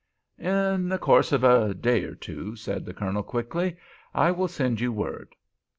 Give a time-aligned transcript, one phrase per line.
[0.39, 3.75] "In the course of a day or two," said the Colonel, quickly.
[4.15, 5.35] "I will send you word."